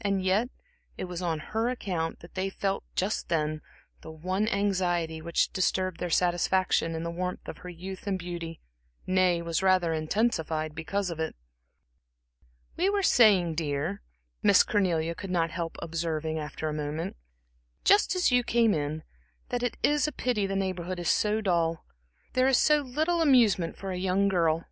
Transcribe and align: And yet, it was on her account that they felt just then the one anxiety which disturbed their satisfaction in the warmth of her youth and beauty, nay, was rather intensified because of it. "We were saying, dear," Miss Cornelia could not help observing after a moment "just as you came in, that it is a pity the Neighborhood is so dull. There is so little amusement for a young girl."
And 0.00 0.24
yet, 0.24 0.48
it 0.96 1.04
was 1.04 1.22
on 1.22 1.38
her 1.38 1.68
account 1.70 2.18
that 2.18 2.34
they 2.34 2.50
felt 2.50 2.82
just 2.96 3.28
then 3.28 3.62
the 4.00 4.10
one 4.10 4.48
anxiety 4.48 5.22
which 5.22 5.52
disturbed 5.52 6.00
their 6.00 6.10
satisfaction 6.10 6.96
in 6.96 7.04
the 7.04 7.12
warmth 7.12 7.46
of 7.46 7.58
her 7.58 7.68
youth 7.68 8.08
and 8.08 8.18
beauty, 8.18 8.60
nay, 9.06 9.40
was 9.40 9.62
rather 9.62 9.92
intensified 9.92 10.74
because 10.74 11.10
of 11.10 11.20
it. 11.20 11.36
"We 12.76 12.90
were 12.90 13.04
saying, 13.04 13.54
dear," 13.54 14.02
Miss 14.42 14.64
Cornelia 14.64 15.14
could 15.14 15.30
not 15.30 15.52
help 15.52 15.76
observing 15.80 16.40
after 16.40 16.68
a 16.68 16.74
moment 16.74 17.14
"just 17.84 18.16
as 18.16 18.32
you 18.32 18.42
came 18.42 18.74
in, 18.74 19.04
that 19.50 19.62
it 19.62 19.76
is 19.84 20.08
a 20.08 20.12
pity 20.12 20.44
the 20.44 20.56
Neighborhood 20.56 20.98
is 20.98 21.08
so 21.08 21.40
dull. 21.40 21.84
There 22.32 22.48
is 22.48 22.58
so 22.58 22.80
little 22.80 23.22
amusement 23.22 23.76
for 23.76 23.92
a 23.92 23.96
young 23.96 24.26
girl." 24.26 24.64